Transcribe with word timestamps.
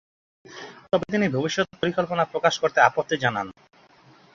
তবে 0.91 1.05
তিনি 1.11 1.25
ভবিষ্যত 1.29 1.67
পরিকল্পনা 1.81 2.23
প্রকাশ 2.25 2.53
করতে 2.59 2.79
আপত্তি 2.81 3.15
জানান। 3.23 3.47